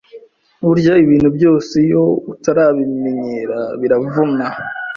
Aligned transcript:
Burya 0.67 0.93
ibintu 1.03 1.29
byose 1.37 1.73
iyo 1.85 2.03
utarabimentera 2.33 3.59
biravuna 3.79 4.47